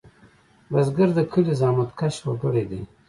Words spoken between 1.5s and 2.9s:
زحمتکش وګړی دی